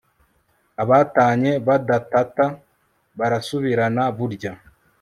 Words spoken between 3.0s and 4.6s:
barasubirana burya